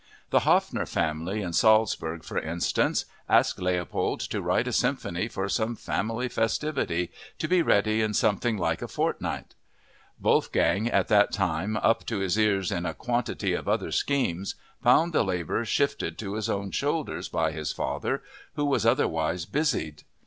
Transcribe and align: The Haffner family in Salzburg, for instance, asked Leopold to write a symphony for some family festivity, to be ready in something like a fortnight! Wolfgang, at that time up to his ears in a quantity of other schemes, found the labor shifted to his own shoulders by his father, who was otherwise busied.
The 0.31 0.39
Haffner 0.39 0.87
family 0.87 1.43
in 1.43 1.53
Salzburg, 1.53 2.23
for 2.23 2.39
instance, 2.39 3.05
asked 3.29 3.61
Leopold 3.61 4.19
to 4.31 4.41
write 4.41 4.67
a 4.67 4.71
symphony 4.73 5.27
for 5.27 5.47
some 5.47 5.75
family 5.75 6.27
festivity, 6.27 7.11
to 7.37 7.47
be 7.47 7.61
ready 7.61 8.01
in 8.01 8.15
something 8.15 8.57
like 8.57 8.81
a 8.81 8.87
fortnight! 8.87 9.53
Wolfgang, 10.19 10.89
at 10.89 11.07
that 11.09 11.31
time 11.31 11.77
up 11.77 12.03
to 12.07 12.17
his 12.17 12.35
ears 12.39 12.71
in 12.71 12.87
a 12.87 12.95
quantity 12.95 13.53
of 13.53 13.67
other 13.69 13.91
schemes, 13.91 14.55
found 14.81 15.13
the 15.13 15.23
labor 15.23 15.63
shifted 15.65 16.17
to 16.17 16.33
his 16.33 16.49
own 16.49 16.71
shoulders 16.71 17.29
by 17.29 17.51
his 17.51 17.71
father, 17.71 18.23
who 18.55 18.65
was 18.65 18.87
otherwise 18.87 19.45
busied. 19.45 20.01